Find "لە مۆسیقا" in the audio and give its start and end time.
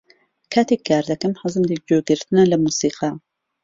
2.51-3.09